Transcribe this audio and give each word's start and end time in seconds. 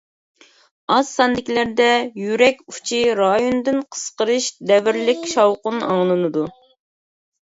ئاز 0.93 1.09
ساندىكىلەردە 1.17 1.89
يۈرەك 2.21 2.63
ئۇچى 2.71 3.01
رايونىدىن 3.19 3.77
قىسقىرىش 3.97 4.47
دەۋرلىك 4.71 5.29
شاۋقۇن 5.35 5.77
ئاڭلىنىدۇ. 5.89 6.47